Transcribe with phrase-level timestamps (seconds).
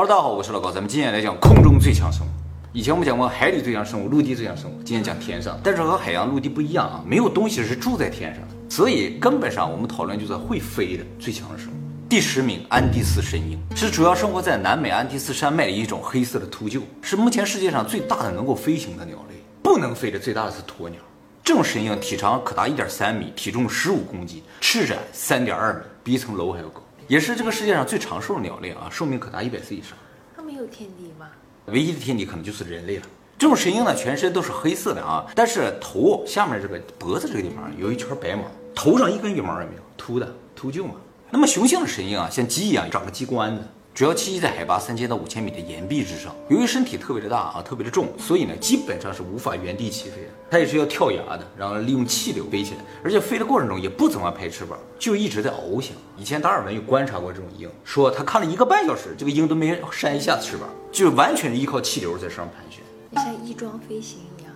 [0.00, 2.30] Hello，大家好，我是老高，咱们今天来讲空中最强生物。
[2.72, 5.58] 以前我们讲过海里最强生物、陆地最强生物，今天讲天上。
[5.60, 11.74] 但是和海洋、陆地不一样啊，没有东西是住在天上的，所以根本上我们讨论就是会飞的最强的生物。
[12.08, 19.34] 第十名，安第斯神鹰是主要生活在南美安第斯山脉的一种黑色的秃鹫，是目前世界上最大的能够飞行的鸟类。
[19.64, 21.00] 不能飞的最大的是鸵鸟，
[21.42, 26.80] 这种神鹰体长可达一点三米，体重十五公斤，翅展三点二米，比一层楼还要高。
[27.08, 29.96] 也是这个世界上最长寿的鸟类啊，寿命可达一百岁以上。
[30.36, 31.26] 它没有天敌吗？
[31.66, 33.02] 唯一的天敌可能就是人类了。
[33.38, 38.44] 这种神鹰呢，全身都是黑色的啊，但是头下面这个脖子这个地方有一圈白毛，
[38.74, 40.96] 头上一根羽毛也没有，秃的秃鹫嘛。
[41.30, 43.62] 那么雄性的神鹰啊，像鸡一样长个鸡冠子。
[43.98, 46.32] 主要栖息在海拔三千到五千米的岩壁之上。
[46.48, 50.28] 由于身体特别的大啊，特别的重，所以呢，基本上是无法原地起飞的。
[50.48, 55.96] 它也是要跳崖的，然后利用气流飞起来，而且飞的过程中也不怎么拍翅膀，就一直在翱翔。
[56.16, 62.84] 以前达尔文有观察过这种鹰，说他看了一个半小时，这个鹰都没扇一下翅膀，就完全依靠气流在上盘旋，
[63.20, 64.52] 像翼装飞行一样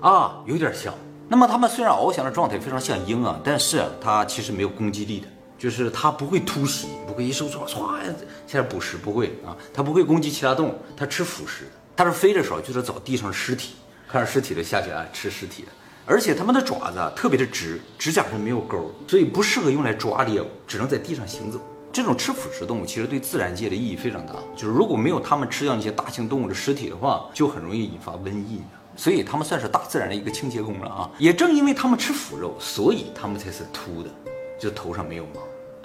[0.00, 0.92] 啊，有点像。
[1.28, 5.28] 那么它们虽然翱翔的状态非常像鹰啊，但是它其实没有攻击力的。
[5.60, 8.00] 就是它不会突袭，不会一收唰唰
[8.46, 11.64] 现在捕食，不会啊，它不会攻击其他动物，它吃腐食。
[11.94, 13.74] 它是飞的时候就是找地上尸体，
[14.08, 15.66] 看着尸体就下去啊吃尸体。
[16.06, 21.60] 而且它们的爪子特别的直，指甲上没有钩，所以不适合用来抓猎物，只能在地上行走。
[21.92, 28.62] 这种吃腐食动物其实对自然界的意义非常大，就是如果没有它们吃掉那些大型动物的尸体的话，就很容易引发瘟疫。
[28.96, 31.10] 所以它们算是大自然的一个清洁工了啊。
[31.18, 34.08] 也正因为它们吃腐肉，所以它们才是秃的，
[34.58, 35.40] 就头上没有毛。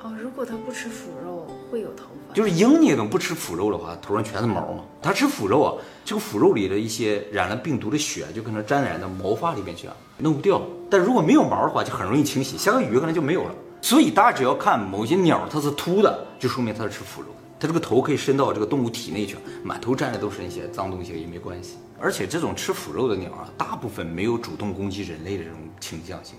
[0.06, 2.36] 哦，如果它不吃腐肉，会有头发。
[2.36, 4.84] 就是鹰，你等不吃腐肉的话，头上全是毛嘛。
[5.02, 5.74] 它吃腐肉啊，
[6.06, 10.62] 这个腐肉里的一些染了病毒的血，就可能沾染到毛发里面去啊，弄不掉。
[10.92, 13.56] 但如果没有毛的话，就很容易清洗，下个雨可能就没有了。
[13.82, 17.30] 所以大家只要看某些鸟它是秃的，就说明它是吃腐肉。
[17.60, 21.78] 它这个头可以伸到这个动物体内去，满头沾的都是那些脏东西也没关系。
[22.00, 26.36] 而且这种吃腐肉的鸟啊，大部分没有主动攻击人类的这种倾向性。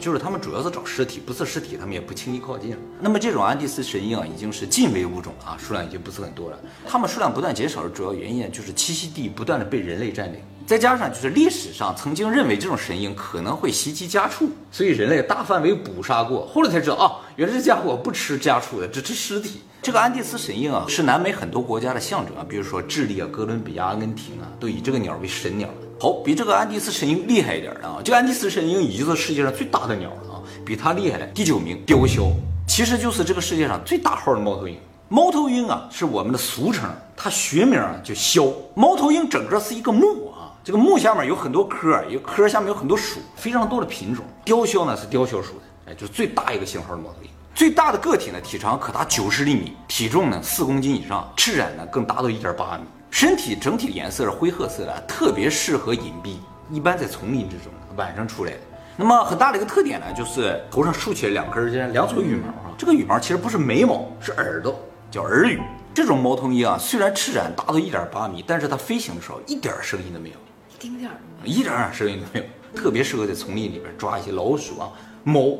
[0.00, 2.74] 就是他们主要是找尸体，不是尸体他们也不轻易靠近。
[2.98, 6.58] 那么这种安第斯神鹰啊，已经是近危物种了啊，数量已经不是很多了。
[6.88, 19.60] 它们数量不断减少的主要原因就是栖息地不断的被人类占领，再加上就是历史上曾经认为这种神鹰可能会袭击家畜，所以人类大范围捕杀过，后来才知道啊，原来这家伙不吃家畜的，只吃尸体。
[19.82, 25.68] 这个安第斯神鹰啊，是南美很多国家的象征啊，比如说智利啊、哥伦比亚、阿根廷啊，都以这个鸟为神鸟。
[26.02, 31.26] 好，比这个安第斯神鹰厉害一点的啊，这个安第斯神鹰已经是世界上最大的鸟了啊，比它厉害的。
[31.26, 32.32] 第九名，雕鸮，
[32.66, 34.78] 其实就是这个世界上最大号的猫头鹰。
[35.10, 38.50] 猫头鹰啊，是我们的俗称，它学名啊叫枭。
[38.74, 44.24] 猫头鹰整个是一个目啊，这个目下面有很多科，一个科下面有很多属，非常多的品种。
[44.42, 47.28] 雕鸮呢是雕鸮属的，哎，就是最大一个型号的猫头鹰。
[47.54, 52.84] 最大的个体呢，体长可达九十厘米，体重呢四公斤以上，翅展呢更达到一点八米。
[53.10, 56.36] 身体整体的颜色是灰褐色的，特别适合隐蔽，
[56.70, 58.58] 一般在丛林之中，晚上出来的。
[58.96, 64.78] 那么很大的一个特点呢，就是头上竖起来两根这两撮羽毛啊，这个羽毛其实不是眉毛，是耳朵，
[65.10, 65.60] 叫耳羽。
[65.92, 70.36] 这种猫头鹰啊，虽然翅展达到一点八米，但是它飞行的时候一点声音都没有，
[70.68, 74.88] 一丁点儿一点点声音都没有，特别适合在丛林里边抓一些老鼠啊、
[75.24, 75.58] 猫，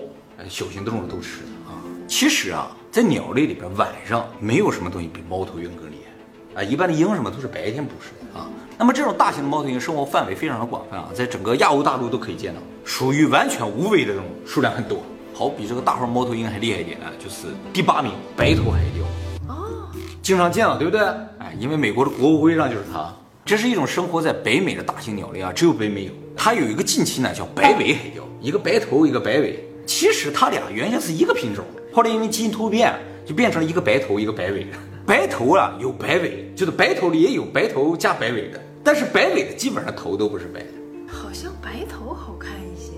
[0.49, 1.75] 小型动物都吃啊。
[2.07, 6.10] 其实啊，在鸟类里边，晚上没有什么东西比猫头鹰更厉害。
[6.61, 8.47] 啊，一般的鹰什么都是白天捕食的啊。
[8.77, 15.03] 那么这种大型的猫头鹰生活范围非常的广泛啊，在整个亚欧大陆都可以见到，属于完全无尾的动物，数量很多。
[15.33, 19.55] 好，比这个大号猫头鹰还厉害一点呢，就是第八名白头海雕。
[19.55, 19.89] 哦，
[20.21, 21.01] 经常见到，对不对？
[21.39, 23.11] 哎，因为美国的国徽上就是它。
[23.43, 26.13] 这是一种生活在北美的大型鸟类啊，只有北美有。
[26.37, 29.65] 它有一个近亲呢，叫白尾海雕，一个白头，一个白尾。
[29.87, 32.95] 其实它俩原先是一个品种，后来因为基因突变，
[33.27, 34.67] 就变成了一个白头，一个白尾。
[35.11, 40.67] 白头啊，有白尾，就是白头里也有白头加白尾的，但是白尾的基本上头都不是白的，
[41.09, 42.93] 好像白头好看一些。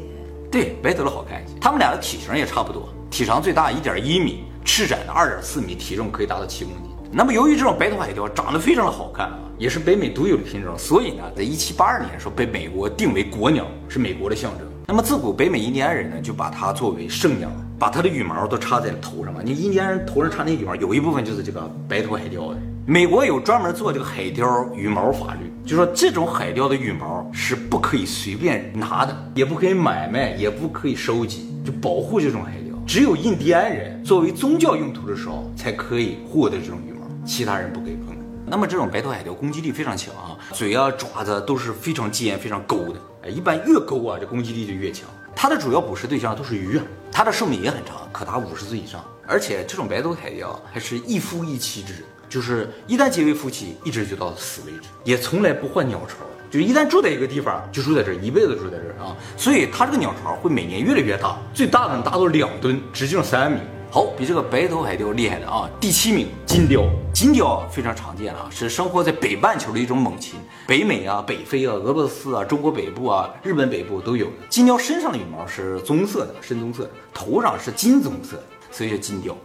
[0.51, 1.55] 对，白头的好看一些。
[1.59, 6.83] 它们俩的体型也差不多，体长最大一点一米，翅展的二点四米，体重可以达到七公斤。
[7.11, 14.69] 那么由于这种白头海雕长得非常的好看啊，也是北美独有的品种，所以呢，在一七八二年的时候被美国定为国鸟，是美国的象征。
[14.87, 17.51] 那么自古北美印第安人呢，就把它作为圣鸟。
[17.83, 19.41] 把它的羽毛都插在了头上嘛？
[19.43, 22.59] 你印第安人头上插那羽毛，有一部分就是这个白头海雕的。
[22.87, 32.73] 美国有专门做这个海雕羽毛法律，就说这种海雕的羽毛是不可以随便拿的，也不可以买卖，也不可以收集，就保护这种海雕。
[32.87, 38.15] 只有印第安人作为宗教用途的时候才可以获得这种羽毛，其他人不可以碰。
[38.47, 43.29] 那么这种白头海雕攻击力非常强啊，嘴啊爪子都是非常尖、非常勾的。
[43.29, 45.09] 一般越勾啊，这攻击力就越强。
[45.35, 49.05] 它的主要捕食对象都是鱼啊，它的寿命也很长，可达五十岁以上。
[49.27, 56.17] 而且这种白头海雕还是一夫一妻制，就是一旦结为夫妻，一直就到死为止，也从来不换鸟巢。
[56.51, 59.17] 就一旦住在一个地方，就住在这，一辈子住在这儿啊。
[59.37, 63.61] 所以它这个鸟巢会每年越来越大，最大的能达到两吨，直径三米。
[63.95, 65.69] 好，比这个白头海雕厉害的啊！
[65.79, 66.83] 第七名，金雕。
[67.13, 74.33] 金雕非常常见啊，是生活在北半球的一种猛禽，北美啊、北非啊、俄罗斯啊、中国北部啊、日本北部都有的。
[74.49, 79.37] 金雕身上的羽毛是棕色的，深棕色的，头上是金棕色的，所以叫金雕。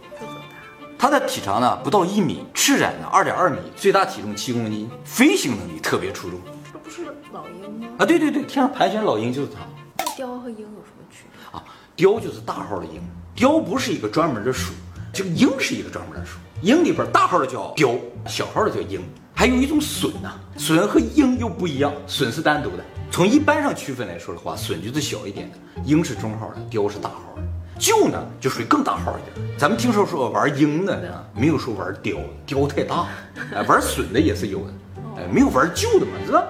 [0.98, 6.40] 它的体长呢不到一米，翅展呢二点二米，最大体重七公斤，飞行能力特别出众
[6.72, 7.04] 这不是
[7.34, 7.88] 老鹰吗？
[7.98, 8.06] 啊！
[8.06, 9.58] 对对对，天上盘旋老鹰就是它
[9.98, 11.58] 那雕和鹰有什么区别？
[11.58, 11.62] 啊。
[11.94, 13.02] 雕就是大号的鹰，
[13.38, 14.72] 雕不是一个专门的属，
[15.12, 16.38] 这个鹰是一个专门的属。
[16.60, 17.94] 鹰里边大号的叫雕，
[18.26, 19.00] 小号的叫鹰。
[19.32, 22.84] 还有一种隼呐、隼和鹰又不一样，隼是单独的。
[23.12, 27.42] 从一般上区分来说的话，隼就是小一点的，鹰是中号的，雕是大号的。
[27.78, 29.56] 鹫呢就属于更大号一点。
[29.56, 33.06] 咱们听说说玩鹰的呢，没有说玩雕，雕太大。
[33.54, 34.72] 哎，玩隼的也是有的，
[35.16, 36.44] 哎，没有玩鹫的嘛，是吧？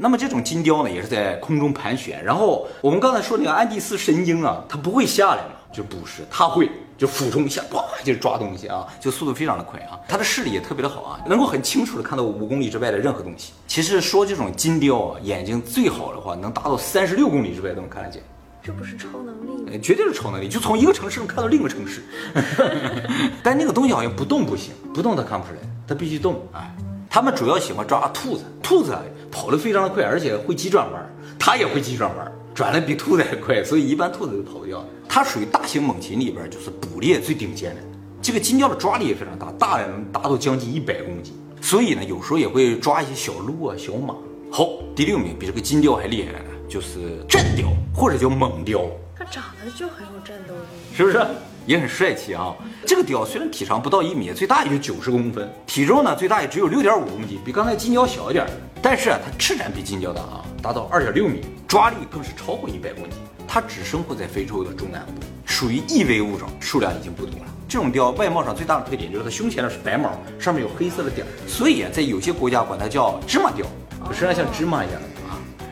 [0.00, 2.24] 那么这种金雕呢，也是在空中盘旋。
[2.24, 9.98] 然后我们刚才说那个安第斯神鹰啊，它不会下来嘛，就捕食，它会就俯冲一下，哇，就抓东西啊，就速度非常的快啊。
[10.08, 13.52] 它的视力也特别的好啊，能够很清楚的看到五公里之外的任何东西。
[13.66, 18.22] 其实说这种金雕啊，眼睛最好的话，能达到三十六公里之外都能看得见。
[18.60, 19.70] 这不是超能力吗？
[19.72, 22.02] 呃绝对是超能力，就从一个城市能看到另一个城市。
[23.42, 26.42] 但那个东西好像不动不行，不动它看不出来，它必须动。
[26.52, 26.74] 哎，
[27.08, 29.00] 他们主要喜欢抓兔子，兔子啊
[29.30, 34.84] 跑得非常的快，而且会急转弯，它也会急转弯，转的比兔子还快，所以一般兔子都跑不掉。
[35.08, 37.80] 它属于大型猛禽里边就是捕猎最顶尖的。
[38.20, 44.12] 这个金雕的抓力也非常大，大的能达到将近一百公斤，所以呢有时候也会抓一些小鹿啊、小马。
[44.50, 48.84] 好，第六名比这个金雕还厉害的呢，就是战雕或者叫猛雕。
[49.16, 50.96] 它长得就很有战斗力。
[50.96, 51.24] 是不是？
[51.68, 52.56] 也很帅气啊！
[52.86, 58.46] 这个雕虽然体长不到一米，最大也就九十公分，体重呢最大也只有六点五公斤，比刚才金雕小一点。
[58.80, 63.18] 但是啊，它翅展比金雕大啊，达到二点六米，抓力更是超过一百公斤。
[63.46, 67.46] 它只生活在非洲的中南部，属于易危物种，数量已经不多了。
[67.68, 73.66] 这种雕外貌上最大的特点就是它胸前呢是白毛，上面有黑色的点儿，所以啊，在有些国家管它叫芝麻雕，
[74.10, 74.98] 身上像芝麻一样。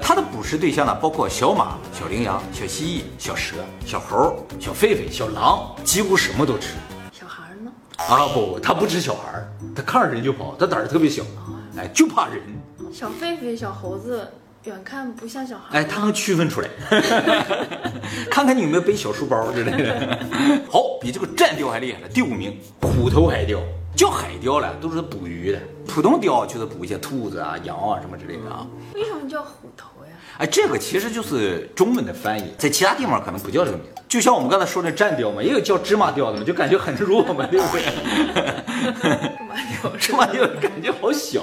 [0.09, 6.75] 它的捕食对象呢，包括小马、小羚羊、小蜥蜴、小蛇、小猴、小狒狒、小狼，几乎什么都吃。
[7.11, 7.73] 小孩呢？
[7.97, 11.25] 啊不，它不吃小孩儿，它看着人就跑，它胆儿特别小，
[11.77, 12.41] 哎，就怕人，
[12.93, 14.31] 小狒狒、小猴子，
[14.63, 15.81] 远看不像小孩。
[15.81, 16.69] 哎，它能区分出来，
[18.31, 20.21] 看看你有没有背小书包之类的。
[20.71, 23.59] 好，比这个战雕还厉害了第五名，虎头海雕，
[23.97, 25.59] 叫海雕了，都是捕鱼的。
[25.85, 28.65] 普通雕就是捕一些兔子啊、羊啊什么之类的啊。
[28.95, 29.96] 为什么叫虎头呀？
[30.39, 34.03] 哎，这个其实就是中文的翻译，在其他地方可能不叫这个名字。
[34.07, 37.83] 就像我们刚才说那战雕嘛，也有叫芝麻雕的嘛，就感觉很弱嘛，对不对？
[38.93, 41.41] 干嘛有芝麻雕感觉好小。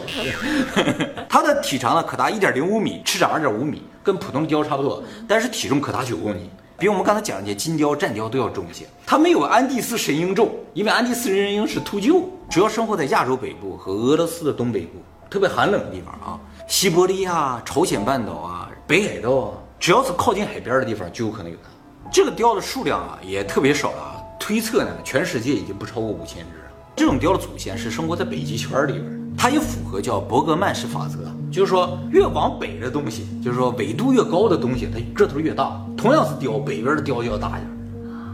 [1.28, 6.48] 它的体长呢可达一点零五米，翅长二点五米，跟普通的雕差不多，但是体重可达九公斤，
[6.78, 8.86] 比我们刚才讲的金雕、战雕都要重一些。
[9.06, 21.69] 它没有安第斯神鹰重，因为安第斯神鹰是秃鹫，主要生活在亚洲北部和俄罗斯的东北部，特别寒冷的地方啊，西伯利亚、朝鲜半岛啊、北海道啊，只要是靠近海边的地方就有可能有它。
[22.12, 26.71] 这个雕的数量啊也特别少了，推测呢全世界已经不超过五千只了。
[26.95, 31.19] 这种雕的祖先是生活在北极圈里边，它也符合叫伯格曼氏法则，
[31.52, 35.81] 就是说越往北的东西，就是说纬度越高的东西，它个头越大。
[35.97, 37.68] 同样是雕，北边的雕就要大一点，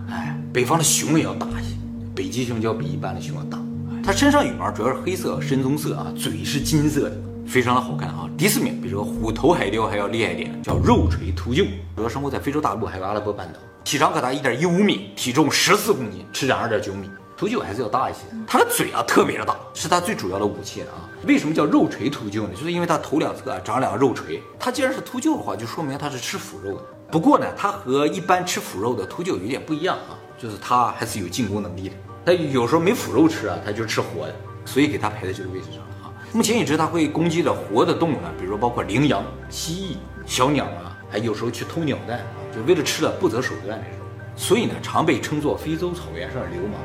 [0.10, 1.76] 哎，北方的熊也要大一些，
[2.16, 3.60] 北极熊就要比一般的熊要大。
[4.04, 7.18] 它身上羽毛主要是黑色、深棕色啊，嘴是金色的，
[7.50, 8.30] 非常的好看啊。
[8.38, 17.10] 第四名比这个虎头海雕还要厉害一点，叫肉锤秃鹫，主要生活在非洲大陆还有阿拉伯半岛，体长可达一点一五米，体重十四公斤，翅长二点九米。
[17.36, 21.10] 秃鹫还是要大一些，它的嘴啊特别的大，是它最主要的武器啊。
[21.26, 22.50] 为什么叫肉锤秃鹫呢？
[22.54, 24.44] 就是因为它头两侧啊长两个肉锤。
[24.60, 26.84] 它既然是秃鹫的话，就说明它是吃腐肉的。
[27.10, 31.96] 不过呢，它和一般吃腐肉的秃鹫有点不一样啊，就是它还是有进攻能力的。
[32.26, 35.86] 它有时候没腐肉吃啊，它就吃活的，所以给它排在这个位置上了。
[36.32, 39.96] 目前已知它会攻击的活的动物呢，比如说包括羚羊、蜥蜴、
[40.28, 42.20] 小鸟啊，还有时候去偷鸟蛋，
[42.56, 44.08] 就为了吃了不择手段那种。
[44.36, 46.80] 所以呢，常被称作非洲草原上的流氓。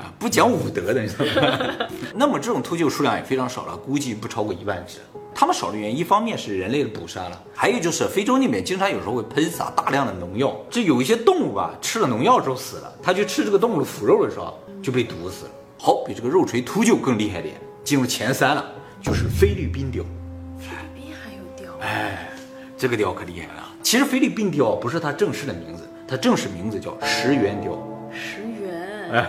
[0.00, 1.86] 啊，不讲武德的，你知道吗？
[2.16, 4.98] 那么这种秃鹫数量也非常少了，估计不超过一万只。
[5.34, 15.50] 它们少的原因，一方面是人类的捕杀了，还有就是非洲那边经常有时候会喷洒大量的农药，这有一些动物吧，吃了农药之后死了，它去吃这个动物的腐肉的时候就被毒死了。
[15.78, 18.64] 好，比这个肉锤秃鹫更厉害点，进入前三了，
[19.02, 20.02] 就是菲律宾雕。
[20.58, 21.76] 菲律宾还有雕？
[21.80, 22.30] 哎，
[22.76, 23.70] 这个雕可厉害了。
[23.82, 27.72] 其实菲律宾雕不是它正式的名字，它正式名字叫石原雕。
[28.10, 29.28] 石原。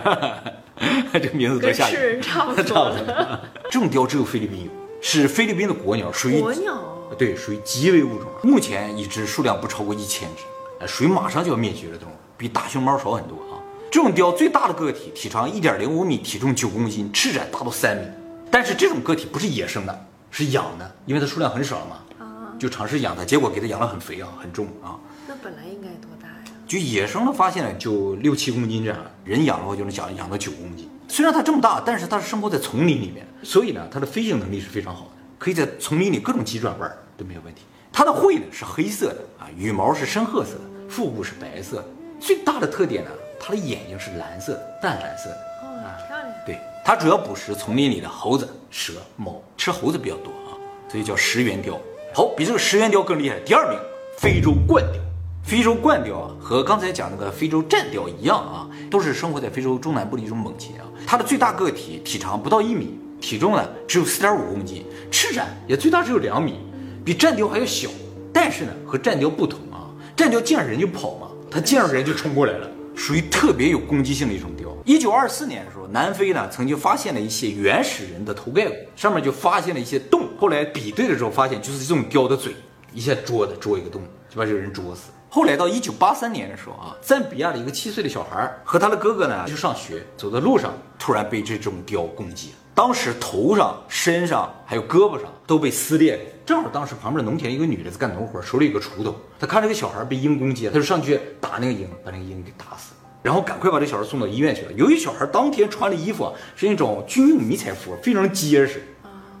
[1.12, 2.20] 这名字多吓人。
[2.22, 3.04] 差不 差多不。
[3.04, 3.40] 多。
[3.70, 4.70] 这种雕只有菲律宾有，
[5.02, 6.78] 是菲律宾的国鸟，属于国鸟
[7.18, 8.26] 对，属于极危物种。
[8.42, 10.44] 目前已知数量不超过一千只，
[10.80, 13.55] 呃属于马上就要灭绝的动物，比大熊猫少很多啊。
[13.90, 18.02] 这种雕最大的个体体长一点零五米，体重九公斤，翅展达到三米。
[18.50, 24.98] 但是这种个体不是野生的，是养的，因为它数量很少嘛，啊，就尝试养它，结果给它养得很肥啊，很重啊。
[25.28, 26.44] 那本来应该多大呀？
[26.66, 30.88] 就野生的发现呢，就六七公斤这样，人养的话就能养养到九公斤。
[31.08, 37.62] 虽然它这么大，但是它是生活在丛林里面，所以呢，它的飞行能力是非常好的，可以在丛林里各种急转弯儿都没有问题。
[37.92, 41.84] 它的喙呢是黑色的啊，羽毛是深褐色的，腹部是白色的。
[42.18, 45.36] 最大的特点呢，它的眼睛是蓝色的，淡蓝色的。
[45.62, 46.28] 哦，漂亮。
[46.44, 50.54] 对，它主要捕食丛林里的猴子、蛇、猫，吃猴子比较多啊，
[50.88, 51.78] 所以叫石猿雕。
[52.14, 53.78] 好，比这个石猿雕更厉害，第二名，
[54.18, 55.00] 非洲冠雕。
[55.44, 60.84] 非洲冠雕啊，和刚才讲那个非洲战雕一样啊，都是生活在非洲中南部的一种猛禽啊。
[61.06, 66.58] 它的最大个体体长不到一米，体重呢只有四点五公斤，翅展也最大只有两米，
[67.04, 67.88] 比战雕还要小。
[68.32, 74.74] 但是呢，和战雕不同啊，战雕见着人就跑嘛，它见着人就冲过来了，属于特别有攻击性的一种雕。
[74.84, 80.26] 一九二四年的时候，南非呢曾经发现了一些原始人的头盖骨，上面就发现了一些洞。
[80.38, 82.54] 后来比对的时候，发现就是这种雕的嘴，
[82.92, 85.10] 一下啄的啄一个洞，就把这个人啄死。
[85.28, 92.52] 后来到一九八三年的时候啊，赞比亚的一个七岁的小孩和他的哥哥呢去上学，走在路上突然被这种雕攻击。
[92.74, 96.20] 当时头上、身上还有胳膊上都被撕裂。
[96.46, 103.00] 正好当时旁边农田一个女的在干农活，手里有个锄头，她看这个小孩被鹰攻击，她就上去打那个鹰，把那个鹰给打死了。
[103.20, 104.72] 然后赶快把这小孩送到医院去了。
[104.74, 108.80] 由于小孩当天穿的衣服啊是那种军用迷彩服，非常结实，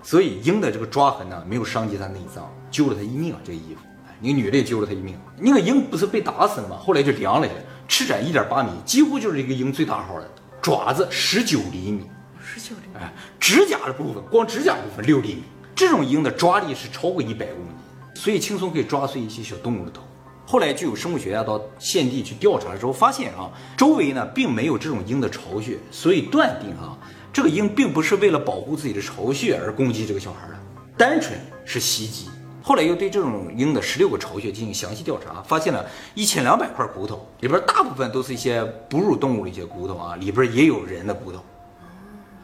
[0.02, 3.38] 所以鹰的这个抓痕呢没有伤及他内脏，救了他一命啊！
[3.44, 5.16] 这个衣服，哎那个女的也救了他一命。
[5.38, 6.76] 那个鹰不是被打死了吗？
[6.76, 7.54] 后来就凉了去，
[7.86, 10.28] 翅展一点八米，几乎就是一个鹰最大号的，
[10.60, 12.10] 爪子十九厘米，
[12.44, 12.98] 十九厘米。
[12.98, 15.44] 哎，指甲的部分光指甲部分六厘米，
[15.76, 17.74] 这种鹰的抓力是超过一百公斤，
[18.14, 20.00] 所以轻松可以抓碎一些小动物的头。
[20.46, 26.96] 后来就有生物学家到现地去调查之后，发现啊，周围呢并没有这种鹰的巢穴，所以断定啊，
[27.30, 30.56] 这个鹰并不是为了保护自己的巢穴而攻击这个小孩的，
[30.96, 32.30] 单纯是袭击。
[32.62, 41.38] 后来又对这种鹰的十六个巢穴进行详细调查，发现了一千两百块骨头，里边大部分都是一些哺乳动物的一些骨头啊，里边也有人的骨头。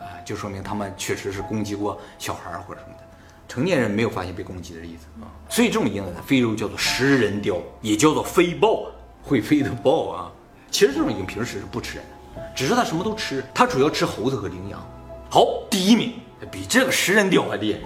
[0.00, 3.04] 啊，就说明他们确实是攻击过小孩或者什么的，
[3.52, 5.28] 成年人没有发现被攻击的例子啊。
[5.47, 8.88] 所以这种鹰呢，在非洲叫做食人雕，也叫做飞豹啊，
[9.23, 10.32] 会飞的豹啊。
[10.71, 14.82] 其实这种鹰平时是不吃人的，只是它什么都吃，它主要吃猴子和羚羊。
[15.28, 16.14] 好，第一名
[16.50, 17.80] 比这个食人雕还厉害，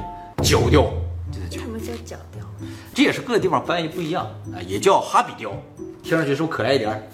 [0.45, 0.85] 角雕，
[1.51, 2.47] 什么叫角雕？
[2.95, 5.51] 这也是各个地方翻译不一样啊，也叫哈比雕，
[6.01, 7.11] 听上去是不是可爱一点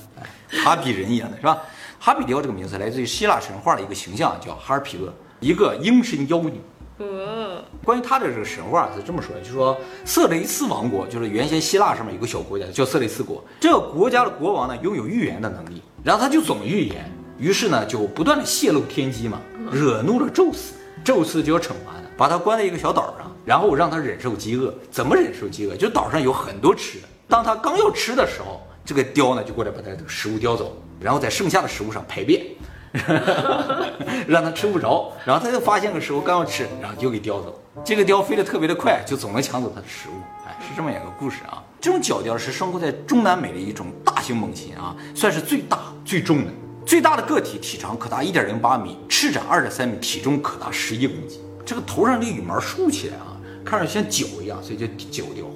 [0.63, 1.57] 哈比人一样的是吧？
[1.99, 6.61] 哈比雕这个名字来自于希腊神话的一个形象，叫哈尔皮厄，一个鹰身妖女。
[7.03, 19.41] 呃，关于他的这个神话是这么说的，就说色雷斯王国，就是原先希腊上面有个小国家叫色雷斯国，这个国家的国王呢拥有预言的能力，然后他就总预言，于是呢就不断的泄露天机嘛，
[19.73, 25.77] 惹怒了宙斯，宙斯就要惩罚他，把他关在一个小岛上，然后让他忍受饥饿，怎么忍受饥饿？
[25.77, 32.47] 就岛上有很多吃的，当他刚要吃的时候，这个雕呢就过来把他这个食物叼走，然后在剩下的食物上排便。
[34.29, 37.59] 让他吃不着，然后他就发现个食物刚要吃，然后就给叼走。
[37.85, 40.13] 这个雕飞得特别的快，就总能抢走它的食物。
[40.47, 41.63] 哎，是这么一个故事啊。
[41.81, 46.53] 这种角雕是生活在中南美的一种大型猛禽啊，算是最大最重的，
[46.85, 51.41] 最大的个体体长可达一点零八米，翅展二点三米，体重可达十一公斤。
[51.65, 55.47] 这个头上这羽毛竖起来啊，看着像角一样，所以叫角雕。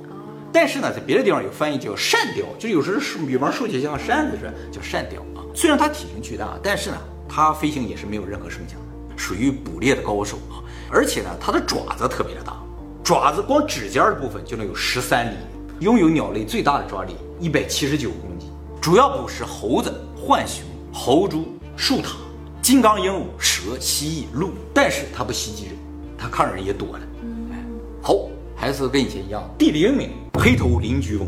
[0.52, 5.44] 但是呢，在别的地方有翻译叫扇雕，就有时候羽毛竖起来像个扇子似的，叫扇雕啊。
[5.54, 6.96] 虽然它体型巨大，但是呢，
[7.28, 10.62] 它飞行也是没有任何声响的，属于捕猎的高手啊。
[10.90, 12.56] 而且呢，它的爪子特别的大，
[13.02, 18.48] 爪子光指尖的部分就能有十三厘米，拥有鸟类最大的抓力一百七十九公斤，
[18.80, 22.14] 主要捕食猴子、浣熊、猴猪、树獭、
[22.62, 25.74] 金刚鹦鹉、蛇、蜥蜴、鹿，但是它不袭击人，
[26.16, 27.00] 它看着人也躲了。
[27.52, 27.64] 哎，
[28.00, 28.14] 好，
[28.54, 31.26] 还是跟以前一样，第零名黑头邻居翁。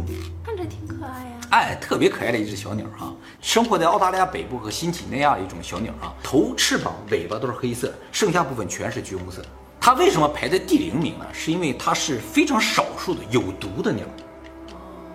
[1.50, 9.42] 哎，特别可爱的一只小鸟哈，生活在澳大利亚北部和新几内亚的一种小鸟啊，头、翅膀、尾巴都是黑色，剩下部分全是橘红色。
[9.80, 11.24] 它为什么排在第零名呢？
[11.32, 14.04] 是因为它是非常少数的有毒的鸟。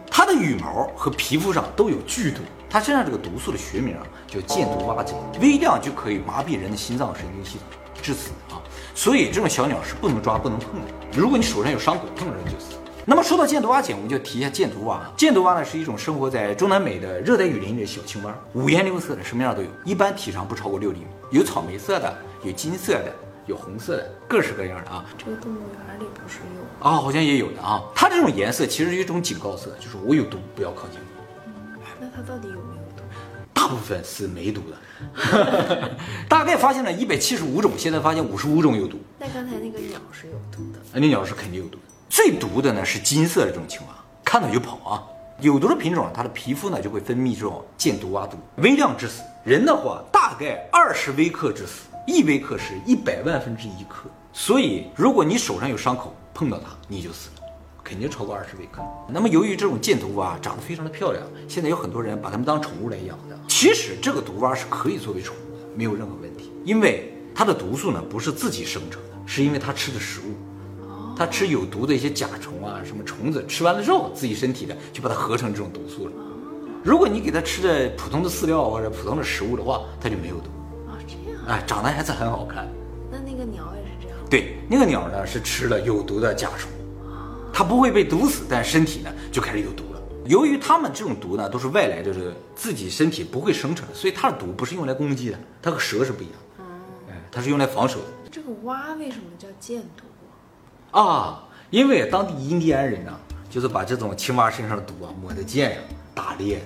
[0.10, 3.96] 它的羽毛和皮肤上都有剧毒，它身上这个毒素的学名
[4.28, 7.68] 叫箭毒蛙鹪，微量就可以麻痹人的心脏神经系统，
[8.02, 8.58] 致死啊。
[8.96, 10.88] 所以这种小鸟是不能抓、不能碰的。
[11.16, 12.78] 如果你手上有伤口，碰着就死。
[13.06, 15.02] 那么说到箭毒蛙碱，我们就提一下箭毒蛙。
[15.18, 23.14] 箭毒蛙呢是一种生活在中南美的热带雨林里的小青蛙，五颜六色的，什么样都有，一般体长不超过六厘米，有草莓色的，有金色的，
[23.46, 25.04] 有红色的，各式各样的啊。
[25.18, 26.88] 这个动物园里不是有？
[26.88, 27.84] 啊，好像也有的啊。
[27.94, 31.84] 它这种颜色其实是一种警告色，就是我有毒，不要靠近我。
[32.00, 33.04] 那它到底有没有毒？
[33.54, 35.92] 大部分是没毒的，
[36.30, 38.98] 大概发现了一百七十五种，现在发现五十五种有毒。
[39.20, 40.80] 那刚才那个鸟是有毒的。
[40.94, 41.93] 那鸟是肯定有毒的。
[42.14, 45.02] 最毒的呢是金色的这种青蛙，看到就跑啊。
[45.40, 49.24] 有毒的品种，它的皮肤呢就会分泌这种箭毒蛙毒，微量致死。
[49.44, 54.08] 人的话大概二十微克致死，一微克是一百万分之一克。
[54.32, 57.48] 所以如果你手上有伤口，碰到它你就死了，
[57.84, 58.84] 肯定超过二十微克。
[59.08, 63.36] 那么由于这种箭毒蛙长得非常的漂亮，现在有很多人把它们当宠物来养的。
[63.48, 70.36] 其实这个毒蛙是可以作为宠物的，没有任何问题，因为它的毒素呢不是自己生成的，是因为它吃的食物。
[71.16, 76.12] 它吃有毒的一些甲虫啊，什么虫子，吃完了之后，自己身体的就把它合成这种毒素了。
[76.84, 80.50] 如果你给它吃的普通的饲料或者普通的食物的话，它就没有毒。
[80.88, 81.42] 啊，这样。
[81.48, 82.68] 哎，长得还是很好看。
[83.12, 84.18] 那那个鸟也是这样。
[84.30, 86.70] 对，那个鸟呢是吃了有毒的甲虫，
[87.54, 90.02] 它不会被毒死，但身体呢就开始有毒了。
[90.26, 96.36] 由于它们这种毒呢都是外来，就是自己身体不会生成的，所以它的毒不是用来攻击的，它和蛇是不一样。
[97.10, 98.06] 哎，它是用来防守的。
[98.32, 100.04] 这个蛙为什么叫箭毒？
[100.94, 103.12] 啊，因为当地印第安人呢，
[103.50, 105.84] 就是把这种青蛙身上的毒啊抹在箭上
[106.14, 106.62] 打猎，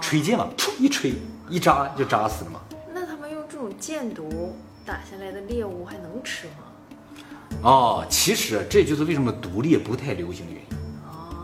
[0.00, 1.14] 吹箭嘛，噗一吹
[1.48, 2.60] 一扎就扎死了嘛。
[2.92, 7.62] 那他们用这种箭毒打下来的猎物还能吃吗？
[7.62, 10.68] 哦，其实这就是为什么毒猎不太流行的原因。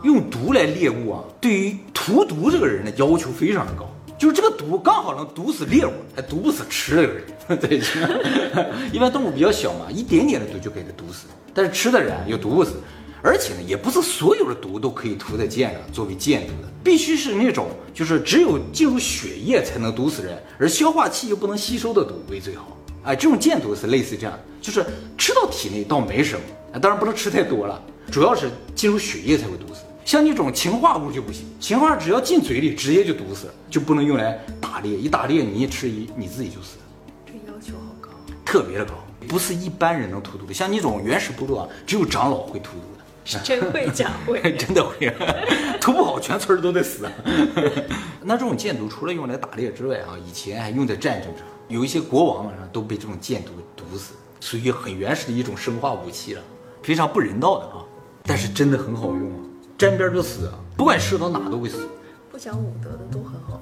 [0.03, 3.87] 用毒来猎物啊，对于屠毒这个人的要求非常的高，
[4.17, 7.23] 就是这个毒刚好能毒死猎物，还毒不死吃的人。
[7.57, 7.79] 对，
[8.91, 11.27] 一般动物比较小嘛，一点点的毒就给它毒死。
[11.53, 12.73] 但是吃的人又毒不死，
[13.21, 22.77] 而且呢，也不是所有的毒都可以涂在箭上作为箭毒的，必须是那种就是只有进入血液才能毒死人，而消化器又不能吸收的毒为最好。
[23.03, 24.85] 哎，这种箭毒是类似这样的，就是
[25.17, 26.41] 吃到体内倒没什么，
[26.73, 27.81] 啊，当然不能吃太多了，
[28.11, 29.81] 主要是进入血液才会毒死。
[30.05, 36.77] 像那种氰化物就不行，氰化只要进嘴里直接就毒死了，就不能用来打猎，一打猎你一吃一你自己就死。
[38.51, 38.91] 特别的高。
[39.29, 45.09] 不是一般人能屠毒的，像那种原始部落啊，只有长老会屠毒的，是真会假会， 真的会，
[45.79, 47.07] 涂不好全村都得死。
[48.21, 56.41] 那这种箭毒除了用来打猎之外啊，以前还用在战争上，有一些国王啊都被这种箭毒毒死，属于很原始的一种生化武器了，
[56.83, 57.85] 非常不人道的啊，
[58.23, 59.39] 但是真的很好用啊，
[59.77, 61.87] 沾边就死，不管射到哪都会死。
[62.31, 63.61] 不讲武德的都很好。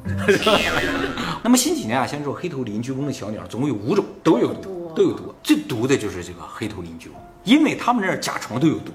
[1.43, 5.33] 那么近几年啊，像这种黑头邻居翁的小鸟，总共有五种，都有毒，都有毒。
[5.41, 8.91] 最毒的就是这个黑头邻居翁，因为他们那儿甲虫都有毒，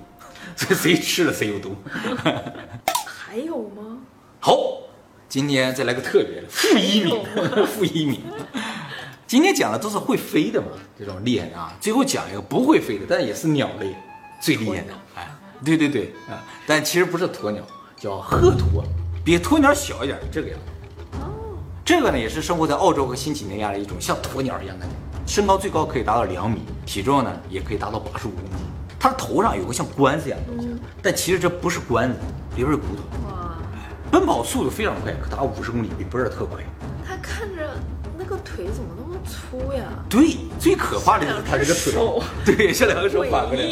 [0.54, 1.74] 所以谁吃了谁有毒。
[3.06, 3.96] 还有吗？
[4.38, 4.58] 好，
[5.30, 7.24] 今天再来个特别的，负一米，
[7.66, 8.20] 负一米。
[9.26, 11.72] 今天讲的都是会飞的嘛，这种厉害的啊。
[11.80, 13.96] 最后讲一个不会飞的，但也是鸟类
[14.40, 14.92] 最厉害的。
[15.14, 17.64] 哎，对对对啊，但其实不是鸵鸟，
[17.96, 18.84] 叫鹤鸵，
[19.24, 21.18] 比鸵鸟小一点，这个样子。
[21.18, 24.94] 哦，这个呢也是生活在澳洲和新几内亚的一种像鸵鸟一样的鸟，
[25.26, 28.66] 身高最高可以达到两米，体重呢也可以达到八十五公斤。
[28.98, 30.68] 它的头上有个像冠子一样的东西，
[31.02, 32.18] 但其实这不是冠子，
[32.56, 33.02] 里边是骨头。
[33.28, 33.56] 哇，
[34.10, 36.62] 奔跑速度非常快，可达五十公里，比博尔特快。
[37.06, 37.70] 它看着
[38.16, 39.84] 那个腿怎么那么粗呀？
[40.08, 42.22] 对，最可怕的就是它这个腿，
[42.56, 43.64] 对，像两个手反过来。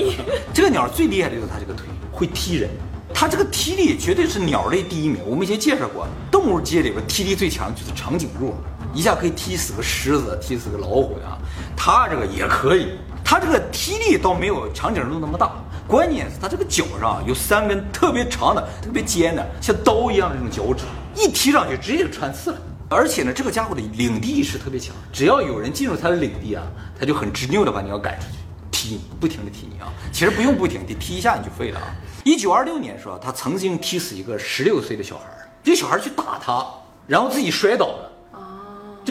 [0.53, 2.69] 这个鸟最厉害的就是它这个腿会踢人，
[3.15, 5.23] 它这个踢力绝对是鸟类第一名。
[5.25, 8.55] 我们以前介绍过，动物界里边踢力最强就是长颈鹿，
[8.93, 11.39] 一下可以踢死个狮子，踢死个老虎呀。
[11.77, 12.99] 它这个也可以。
[13.25, 15.53] 它这个踢力倒没有长颈鹿那么大，
[15.87, 22.59] 关键是它这个脚上有三根特别长的、特别尖的，像刀一样的这种脚趾，一踢上去直接就穿刺了。
[22.91, 26.63] 而且呢，这个家伙的领地意识特别强，只要有人进入他的领地啊，
[26.99, 28.39] 他就很执拗的把你要赶出去，
[28.71, 29.91] 踢你，不停的踢你啊。
[30.13, 31.87] 其实不用不停，的踢一下你就废了啊。
[32.25, 35.25] 一九二六年时候，他曾经踢死一个十六岁的小孩，
[35.63, 36.67] 这小孩去打他，
[37.07, 38.12] 然后自己摔倒了。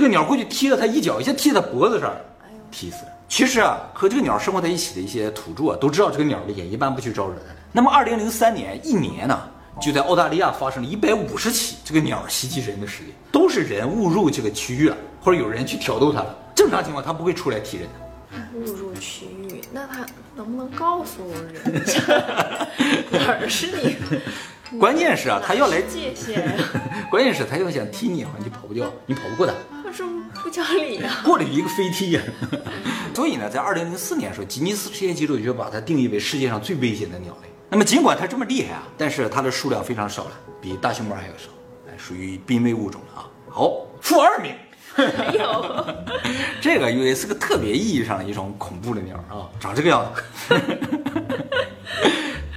[0.01, 2.11] 这个鸟过去踢了他一脚，一下踢他脖子上，
[2.71, 3.11] 踢死了。
[3.29, 7.53] 其实啊，和这个鸟生活在一起的一些土著啊，都知道这个鸟厉害，一般不去招惹它。
[7.71, 9.39] 那么，二零零三年一年呢，
[9.79, 16.35] 就在澳大利亚发生了一百五十起这个鸟袭击人的事件，都是人误入这个区域了，或者有人去挑逗它了。
[16.55, 18.57] 正常情况，它不会出来踢人的。
[18.57, 20.03] 误入区域，那它
[20.35, 21.21] 能不能告诉
[21.63, 22.01] 人家
[23.11, 23.95] 哪儿是你？
[24.79, 26.57] 关键是啊，它要来界限。
[27.09, 29.53] 关键是它要想踢你，你跑不掉，你跑不过它。
[29.93, 30.03] 是
[30.41, 31.19] 不讲理啊！
[31.25, 32.21] 过了一个飞踢呀！
[33.13, 37.49] 所以呢，在二零零四年的时候，吉尼斯世界纪录就把它定义为世界上最危险的鸟类。
[37.69, 40.31] 那么尽管它这么厉害啊，但是它的数量非常少了，
[40.61, 41.49] 比大熊猫还要少，
[41.89, 43.27] 哎，属于濒危物种了啊。
[43.49, 44.55] 好，负二名，
[44.95, 45.85] 没有，
[46.61, 50.61] 这个因为是个特别意义上的一种恐怖的鸟啊，长这个样子，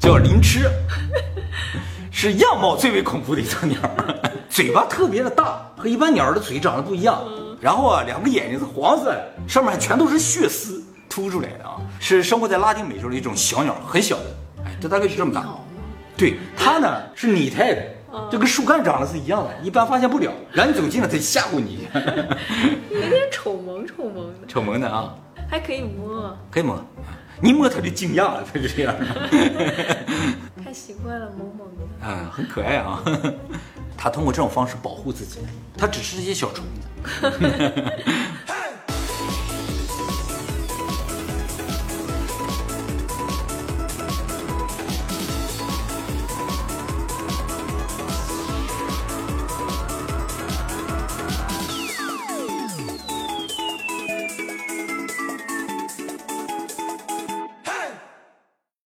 [0.00, 0.70] 叫林痴，
[2.24, 3.78] 是样貌最为恐怖的一种鸟，
[4.48, 7.22] 嘴巴特别的大，和一般鸟儿的嘴长得不一样。
[7.60, 14.24] 然后啊，两个眼睛是黄色的，上面全都是血丝凸出来的啊，是生活在拉丁美洲的一种小鸟，很小的，
[14.64, 15.44] 哎，这大概就这么大。
[16.16, 17.82] 对，它呢是拟态的，
[18.30, 20.32] 就跟树干长得是一样的，一般发现不了。
[20.50, 21.87] 然后你走近了，它就吓唬你，
[22.88, 25.14] 有点丑萌丑萌的，丑萌的啊，
[25.50, 26.82] 还可以摸，可以摸，
[27.42, 31.84] 你摸它就惊讶了，它就这样，太 习惯了萌萌的。
[32.02, 33.00] 嗯，很可爱啊。
[33.96, 35.38] 他通过这种方式保护自己，
[35.78, 36.88] 他只吃这些小虫子，